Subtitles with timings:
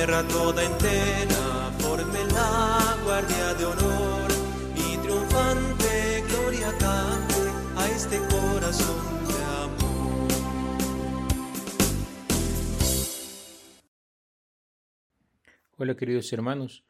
[0.00, 1.70] tierra toda entera
[2.32, 4.30] la guardia de honor
[4.74, 6.24] y triunfante
[7.76, 10.28] a este corazón de amor.
[15.76, 16.82] Hola queridos hermanos,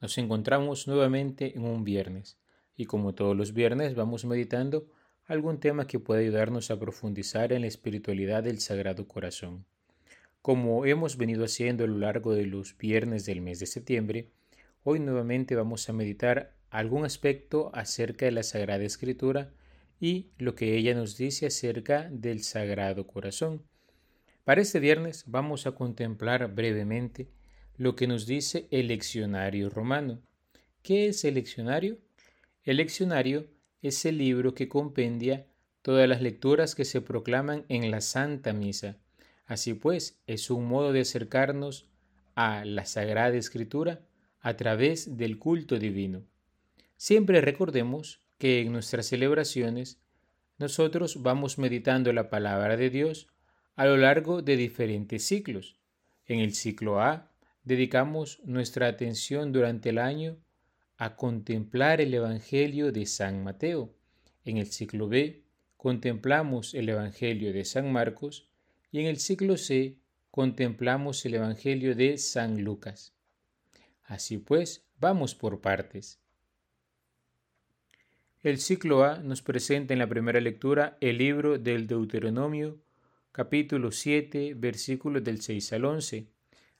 [0.00, 2.36] nos encontramos nuevamente en un viernes
[2.74, 4.88] y como todos los viernes vamos meditando
[5.26, 9.66] algún tema que pueda ayudarnos a profundizar en la espiritualidad del Sagrado Corazón.
[10.46, 14.28] Como hemos venido haciendo a lo largo de los viernes del mes de septiembre,
[14.84, 19.50] hoy nuevamente vamos a meditar algún aspecto acerca de la Sagrada Escritura
[19.98, 23.64] y lo que ella nos dice acerca del Sagrado Corazón.
[24.44, 27.26] Para este viernes vamos a contemplar brevemente
[27.76, 30.20] lo que nos dice el leccionario romano.
[30.84, 31.98] ¿Qué es el leccionario?
[32.62, 33.48] El leccionario
[33.82, 35.48] es el libro que compendia
[35.82, 39.00] todas las lecturas que se proclaman en la Santa Misa
[39.46, 41.88] Así pues, es un modo de acercarnos
[42.34, 44.00] a la Sagrada Escritura
[44.40, 46.24] a través del culto divino.
[46.96, 50.00] Siempre recordemos que en nuestras celebraciones
[50.58, 53.28] nosotros vamos meditando la palabra de Dios
[53.76, 55.76] a lo largo de diferentes ciclos.
[56.26, 57.30] En el ciclo A
[57.62, 60.38] dedicamos nuestra atención durante el año
[60.96, 63.94] a contemplar el Evangelio de San Mateo.
[64.44, 65.42] En el ciclo B
[65.76, 68.48] contemplamos el Evangelio de San Marcos
[68.96, 69.98] y en el ciclo C
[70.30, 73.12] contemplamos el Evangelio de San Lucas.
[74.04, 76.18] Así pues, vamos por partes.
[78.40, 82.80] El ciclo A nos presenta en la primera lectura el libro del Deuteronomio,
[83.32, 86.28] capítulo 7, versículos del 6 al 11.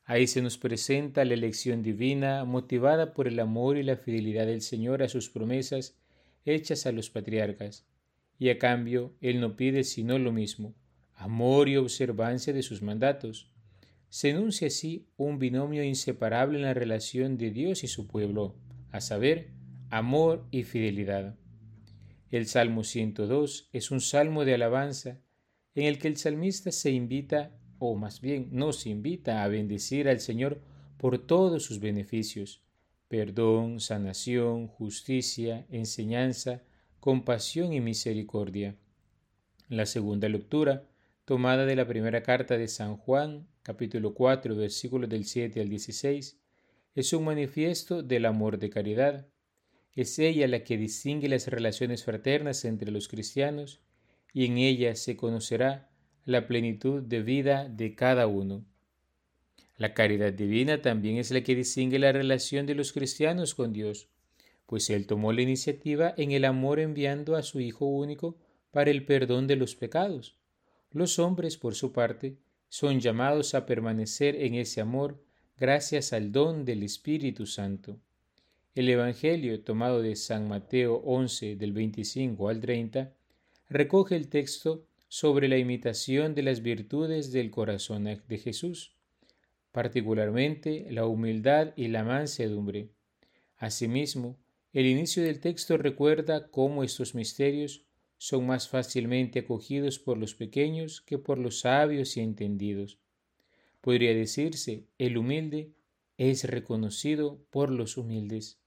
[0.07, 4.63] Ahí se nos presenta la elección divina motivada por el amor y la fidelidad del
[4.63, 5.99] Señor a sus promesas
[6.47, 7.85] hechas a los patriarcas,
[8.39, 10.75] y a cambio Él no pide sino lo mismo,
[11.17, 13.51] amor y observancia de sus mandatos.
[14.09, 18.55] Se enuncia así un binomio inseparable en la relación de Dios y su pueblo,
[18.93, 19.51] a saber,
[19.91, 21.37] amor y fidelidad.
[22.31, 25.21] El Salmo 102 es un salmo de alabanza
[25.75, 30.21] en el que el salmista se invita, o más bien nos invita a bendecir al
[30.21, 30.61] Señor
[30.97, 32.63] por todos sus beneficios,
[33.09, 36.63] perdón, sanación, justicia, enseñanza,
[37.01, 38.77] compasión y misericordia.
[39.69, 40.89] La segunda lectura
[41.27, 46.39] tomada de la primera carta de San Juan, capítulo 4, versículos del 7 al 16,
[46.95, 49.27] es un manifiesto del amor de caridad.
[49.97, 53.81] Es ella la que distingue las relaciones fraternas entre los cristianos
[54.33, 55.91] y en ella se conocerá
[56.25, 58.65] la plenitud de vida de cada uno.
[59.79, 64.09] La caridad divina también es la que distingue la relación de los cristianos con Dios,
[64.67, 68.39] pues Él tomó la iniciativa en el amor enviando a su Hijo único
[68.71, 70.37] para el perdón de los pecados.
[70.97, 72.39] Los hombres, por su parte,
[72.71, 75.23] son llamados a permanecer en ese amor
[75.59, 78.01] gracias al don del Espíritu Santo.
[78.75, 83.13] El Evangelio, tomado de San Mateo 11 del 25 al 30,
[83.69, 88.97] recoge el texto sobre la imitación de las virtudes del corazón de Jesús,
[89.73, 92.89] particularmente la humildad y la mansedumbre.
[93.59, 94.39] Asimismo,
[94.73, 97.86] el inicio del texto recuerda cómo estos misterios
[98.19, 102.99] son más fácilmente acogidos por los pequeños que por los sabios y entendidos.
[103.81, 105.73] Podría decirse, el humilde
[106.19, 108.59] es reconocido por los humildes,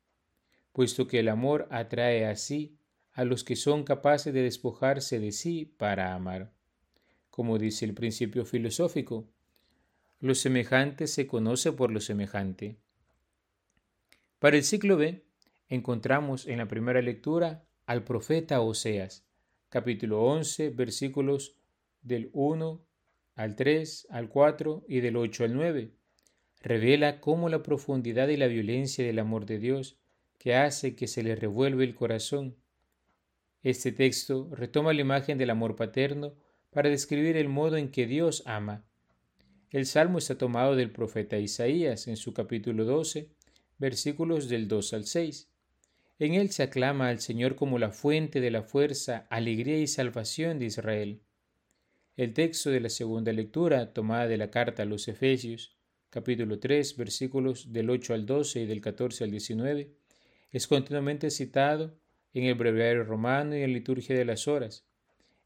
[0.72, 2.78] puesto que el amor atrae así
[3.14, 6.54] a los que son capaces de despojarse de sí para amar.
[7.30, 9.28] Como dice el principio filosófico,
[10.20, 12.78] lo semejante se conoce por lo semejante.
[14.38, 15.24] Para el ciclo B,
[15.70, 19.26] encontramos en la primera lectura al profeta Oseas,
[19.70, 21.56] capítulo 11, versículos
[22.02, 22.84] del 1
[23.36, 25.92] al 3, al 4 y del 8 al 9.
[26.62, 29.98] Revela cómo la profundidad y la violencia del amor de Dios
[30.38, 32.58] que hace que se le revuelve el corazón.
[33.62, 36.36] Este texto retoma la imagen del amor paterno
[36.72, 38.86] para describir el modo en que Dios ama.
[39.70, 43.30] El salmo está tomado del profeta Isaías en su capítulo 12,
[43.78, 45.49] versículos del 2 al 6.
[46.20, 50.60] En él se aclama al Señor como la fuente de la fuerza, alegría y salvación
[50.60, 51.22] de Israel.
[52.18, 55.78] El texto de la segunda lectura, tomada de la carta a los Efesios,
[56.10, 59.94] capítulo 3, versículos del 8 al 12 y del 14 al 19,
[60.52, 61.98] es continuamente citado
[62.34, 64.86] en el breviario romano y en la liturgia de las horas.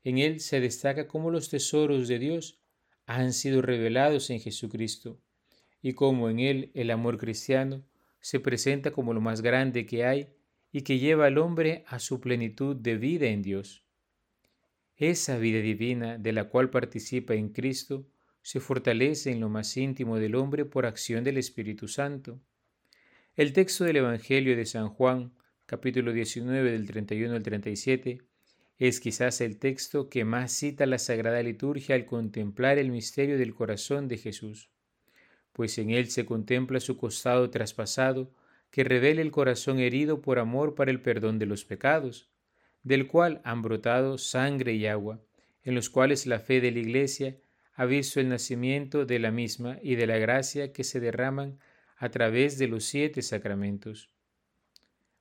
[0.04, 2.58] En él se destaca cómo los tesoros de Dios
[3.06, 5.22] han sido revelados en Jesucristo
[5.84, 7.86] y cómo en él el amor cristiano
[8.22, 10.30] se presenta como lo más grande que hay
[10.74, 13.86] y que lleva al hombre a su plenitud de vida en Dios.
[14.98, 18.08] Esa vida divina de la cual participa en Cristo
[18.42, 22.42] se fortalece en lo más íntimo del hombre por acción del Espíritu Santo.
[23.36, 25.32] El texto del Evangelio de San Juan,
[25.68, 28.22] capítulo 19 del 31 al 37,
[28.80, 33.54] es quizás el texto que más cita la Sagrada Liturgia al contemplar el misterio del
[33.54, 34.72] corazón de Jesús,
[35.52, 38.34] pues en él se contempla su costado traspasado,
[38.74, 42.32] que revela el corazón herido por amor para el perdón de los pecados,
[42.82, 45.22] del cual han brotado sangre y agua,
[45.62, 47.38] en los cuales la fe de la Iglesia
[47.76, 51.60] ha visto el nacimiento de la misma y de la gracia que se derraman
[51.98, 54.10] a través de los siete sacramentos.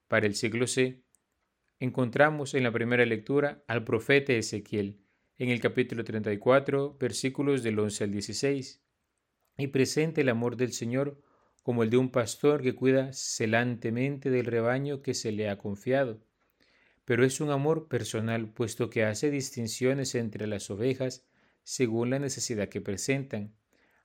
[0.09, 1.03] Para el siglo C,
[1.79, 4.97] encontramos en la primera lectura al profeta Ezequiel,
[5.37, 8.81] en el capítulo 34, versículos del 11 al 16,
[9.59, 11.21] y presenta el amor del Señor
[11.62, 16.20] como el de un pastor que cuida celantemente del rebaño que se le ha confiado.
[17.05, 21.25] Pero es un amor personal, puesto que hace distinciones entre las ovejas
[21.62, 23.55] según la necesidad que presentan.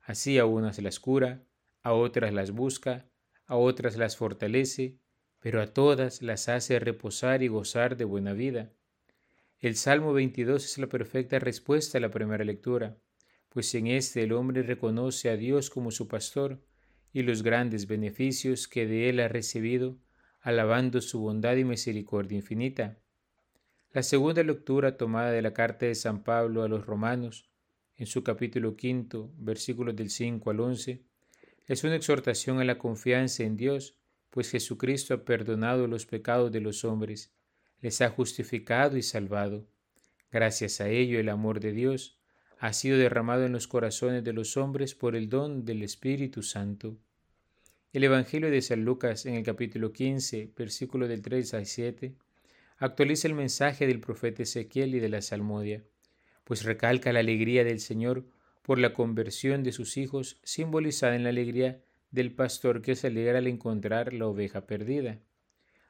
[0.02, 1.44] Así a unas las cura,
[1.82, 3.10] a otras las busca,
[3.46, 5.00] a otras las fortalece,
[5.40, 8.74] pero a todas las hace reposar y gozar de buena vida.
[9.60, 12.98] El Salmo 22 es la perfecta respuesta a la primera lectura,
[13.50, 16.62] pues en este el hombre reconoce a Dios como su pastor
[17.14, 19.98] y los grandes beneficios que de él ha recibido,
[20.42, 22.98] alabando su bondad y misericordia infinita.
[23.92, 27.50] La segunda lectura tomada de la carta de San Pablo a los romanos,
[27.96, 31.04] en su capítulo quinto, versículos del 5 al 11,
[31.66, 33.98] es una exhortación a la confianza en Dios
[34.38, 37.34] pues Jesucristo ha perdonado los pecados de los hombres,
[37.80, 39.68] les ha justificado y salvado.
[40.32, 42.20] Gracias a ello el amor de Dios
[42.60, 46.98] ha sido derramado en los corazones de los hombres por el don del Espíritu Santo.
[47.94, 52.16] El Evangelio de San Lucas en el capítulo 15, versículo del 3 al 7,
[52.80, 55.84] actualiza el mensaje del profeta Ezequiel y de la Salmodia,
[56.44, 58.26] pues recalca la alegría del Señor
[58.64, 63.38] por la conversión de sus hijos simbolizada en la alegría del pastor que se alegra
[63.38, 65.20] al encontrar la oveja perdida.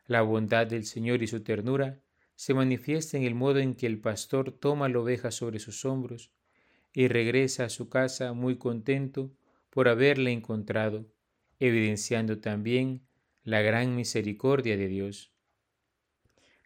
[0.06, 2.00] La bondad del Señor y su ternura
[2.36, 6.32] se manifiesta en el modo en que el pastor toma la oveja sobre sus hombros
[6.94, 9.32] y regresa a su casa muy contento
[9.70, 11.06] por haberla encontrado,
[11.60, 13.08] evidenciando también
[13.44, 15.32] la gran misericordia de Dios.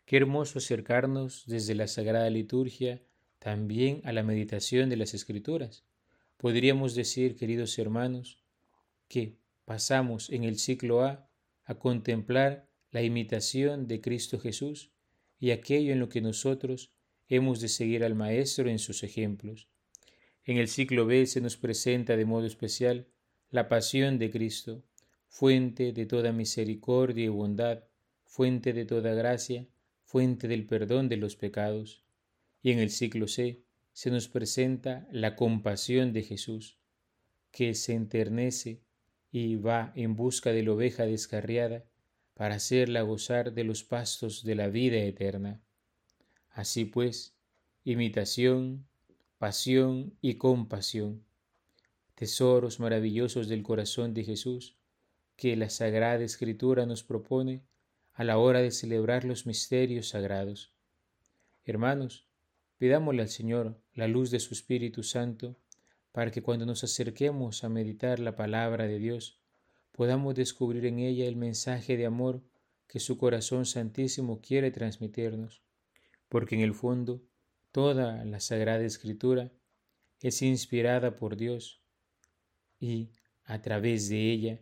[0.06, 3.02] Qué hermoso acercarnos desde la Sagrada Liturgia
[3.40, 5.86] también a la meditación de las Escrituras.
[6.38, 8.44] Podríamos decir, queridos hermanos,
[9.08, 11.30] que pasamos en el ciclo A
[11.64, 14.92] a contemplar la imitación de Cristo Jesús
[15.40, 16.92] y aquello en lo que nosotros
[17.28, 19.71] hemos de seguir al Maestro en sus ejemplos.
[20.46, 23.08] En el ciclo B se nos presenta de modo especial
[23.52, 24.84] la pasión de Cristo,
[25.28, 27.84] fuente de toda misericordia y bondad,
[28.26, 29.68] fuente de toda gracia,
[30.04, 32.04] fuente del perdón de los pecados.
[32.64, 36.78] Y en el ciclo C se nos presenta la compasión de Jesús,
[37.52, 38.82] que se enternece
[39.32, 41.86] y va en busca de la oveja descarriada
[42.34, 45.62] para hacerla gozar de los pastos de la vida eterna.
[46.50, 47.36] Así pues,
[47.84, 48.88] imitación,
[49.42, 51.26] pasión y compasión,
[52.14, 54.78] tesoros maravillosos del corazón de Jesús,
[55.36, 57.64] que la Sagrada Escritura nos propone
[58.14, 60.76] a la hora de celebrar los misterios sagrados.
[61.66, 62.28] Hermanos,
[62.78, 65.58] pidámosle al Señor la luz de su Espíritu Santo
[66.12, 69.42] para que cuando nos acerquemos a meditar la palabra de Dios,
[69.92, 72.44] podamos descubrir en ella el mensaje de amor
[72.86, 75.64] que su corazón santísimo quiere transmitirnos,
[76.30, 77.24] porque en el fondo
[77.72, 79.52] toda la Sagrada Escritura
[80.20, 81.82] es inspirada por Dios
[82.80, 83.10] y
[83.44, 84.60] a través de ella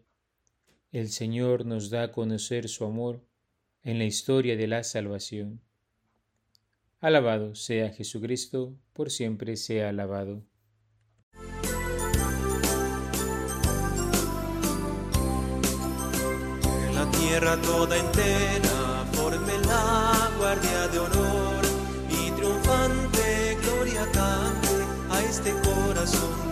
[0.91, 3.25] el Señor nos da a conocer su amor
[3.83, 5.61] en la historia de la salvación.
[6.99, 10.43] Alabado sea Jesucristo, por siempre sea alabado.
[17.11, 21.28] tierra toda entera forme la guardia de honor
[25.39, 26.48] este corazón.